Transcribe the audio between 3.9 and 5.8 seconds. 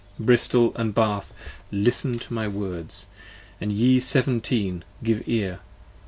Seventeen: give ear!